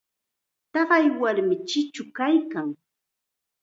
Taqay 0.71 1.05
warmim 1.19 1.59
chichu 1.67 2.03
kaykan. 2.17 2.67